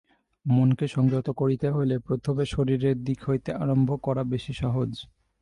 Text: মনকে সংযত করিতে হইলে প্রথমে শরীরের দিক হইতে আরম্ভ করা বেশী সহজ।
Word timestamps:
মনকে 0.45 0.85
সংযত 0.87 1.27
করিতে 1.31 1.67
হইলে 1.71 1.95
প্রথমে 1.99 2.43
শরীরের 2.45 2.97
দিক 3.03 3.19
হইতে 3.27 3.49
আরম্ভ 3.53 3.89
করা 4.01 4.23
বেশী 4.23 4.53
সহজ। 4.53 4.91